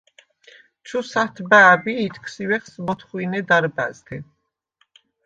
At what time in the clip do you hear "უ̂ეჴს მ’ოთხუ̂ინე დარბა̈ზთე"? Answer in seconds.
2.49-4.17